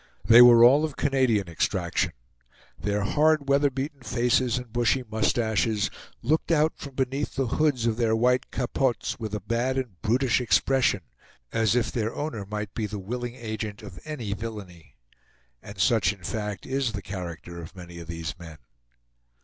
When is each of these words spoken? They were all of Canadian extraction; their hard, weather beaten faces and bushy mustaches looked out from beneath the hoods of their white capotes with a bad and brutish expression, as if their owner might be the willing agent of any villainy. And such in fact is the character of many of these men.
They 0.25 0.41
were 0.41 0.63
all 0.63 0.83
of 0.83 0.95
Canadian 0.97 1.47
extraction; 1.47 2.13
their 2.75 3.03
hard, 3.03 3.47
weather 3.47 3.69
beaten 3.69 4.01
faces 4.01 4.57
and 4.57 4.73
bushy 4.73 5.03
mustaches 5.07 5.91
looked 6.23 6.51
out 6.51 6.73
from 6.75 6.95
beneath 6.95 7.35
the 7.35 7.45
hoods 7.45 7.85
of 7.85 7.97
their 7.97 8.15
white 8.15 8.49
capotes 8.49 9.19
with 9.19 9.35
a 9.35 9.39
bad 9.39 9.77
and 9.77 10.01
brutish 10.01 10.41
expression, 10.41 11.01
as 11.51 11.75
if 11.75 11.91
their 11.91 12.15
owner 12.15 12.47
might 12.47 12.73
be 12.73 12.87
the 12.87 12.97
willing 12.97 13.35
agent 13.35 13.83
of 13.83 13.99
any 14.03 14.33
villainy. 14.33 14.95
And 15.61 15.77
such 15.77 16.11
in 16.13 16.23
fact 16.23 16.65
is 16.65 16.93
the 16.93 17.03
character 17.03 17.61
of 17.61 17.75
many 17.75 17.99
of 17.99 18.07
these 18.07 18.33
men. 18.39 18.57